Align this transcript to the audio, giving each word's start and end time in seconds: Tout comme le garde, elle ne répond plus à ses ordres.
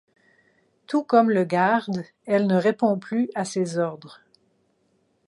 Tout 0.87 1.03
comme 1.03 1.29
le 1.29 1.43
garde, 1.43 2.03
elle 2.25 2.47
ne 2.47 2.55
répond 2.55 2.97
plus 2.97 3.29
à 3.35 3.45
ses 3.45 3.77
ordres. 3.77 4.21